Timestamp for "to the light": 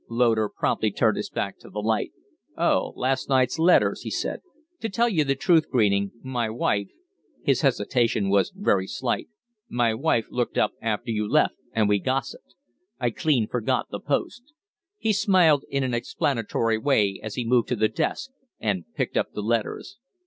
1.59-2.11